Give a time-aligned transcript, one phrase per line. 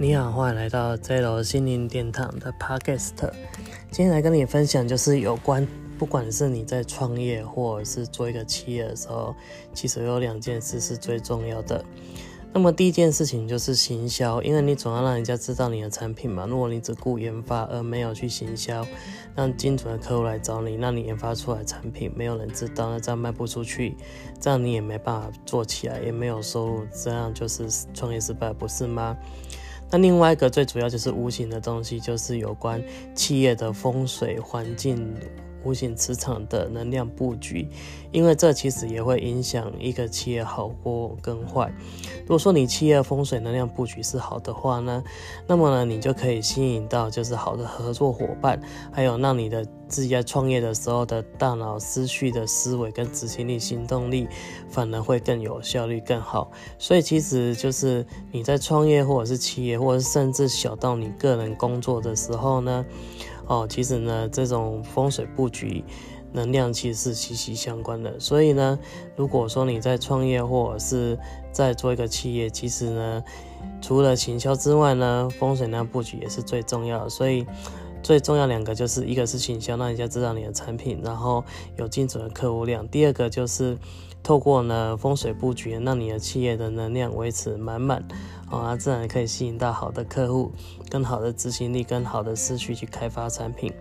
[0.00, 3.16] 你好，欢迎来到 Z 楼心灵殿堂的 Podcast。
[3.90, 5.66] 今天来跟你分享，就是有关，
[5.98, 9.34] 不管是你在创业或者是做一个企业的时候，
[9.74, 11.84] 其实有两件事是最重要的。
[12.52, 16.46] 那么第一件事情就是行销，因为你总要让人家知道你的产品嘛。
[16.46, 18.86] 如果你只顾研发而没有去行销，
[19.34, 23.96] 让精准的客户来找你，那你研发出来产品没有人知道，那这样卖不出去，
[24.38, 29.16] 这样你也没办法做起来，也没有收入，这样就是创业失败，不是吗？
[29.90, 32.82] 那另外一个最主要就是无形的东西，就是有关
[33.14, 35.14] 企业的风水环境。
[35.68, 37.68] 无形磁场的能量布局，
[38.10, 41.70] 因为这其实也会影响一个企业好或跟坏。
[42.22, 45.04] 如果说你企业风水能量布局是好的话呢，
[45.46, 48.58] 那么呢，你就可以吸引到就是好的合作伙伴，
[48.90, 54.26] 还有让你的自己在创业的时候的大脑思绪的思维跟执行力、行动力，
[54.70, 56.50] 反而会更有效率、更好。
[56.78, 62.86] 所以其实就是你在创业或者是企业，或者甚至小到你个人工作的时候呢。
[63.48, 65.82] 哦，其实呢，这种风水布局
[66.32, 68.20] 能量其实是息息相关的。
[68.20, 68.78] 所以呢，
[69.16, 71.18] 如果说你在创业或者是
[71.50, 73.24] 在做一个企业，其实呢，
[73.80, 77.08] 除了行销之外呢，风水那布局也是最重要的。
[77.08, 77.46] 所以
[78.02, 81.42] 最重要两个就是一个是行销，让人家知道你的产品，然后
[81.78, 83.78] 有精准的客户量；第二个就是
[84.22, 88.06] 透过呢风水布局，让你的企业的能量维持满满。
[88.50, 90.50] 啊，自然可以吸引到好的客户，
[90.90, 93.72] 更好的执行力，更好的思绪去开发产品。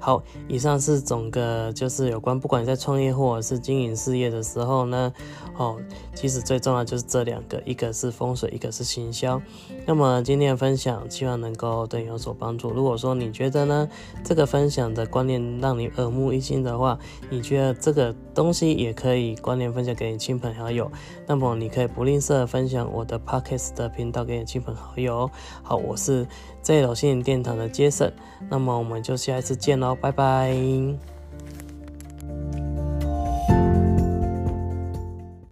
[0.00, 5.12] 好，以上是整个就是有关，不管在创业或者是经营事业的时候呢，
[5.56, 5.76] 哦，
[6.14, 9.42] 其实最重要就是这两个，一个是风水，一个是行销。
[9.86, 12.70] 那么今天的分享，希望能够对你有所帮助。
[12.70, 13.88] 如果说你觉得呢，
[14.22, 16.96] 这个分享的观念让你耳目一新的话，
[17.28, 20.88] 你觉得这个东西也可以关联分享给你亲朋好友，
[21.26, 25.30] 那么你可以不吝啬分享我的 podcast 的频道给你亲朋好友。
[25.62, 26.26] 好，我是
[26.62, 28.12] Z 楼心灵殿堂的杰森，
[28.48, 29.94] 那么我们就下一次见喽。
[29.94, 31.17] 拜拜。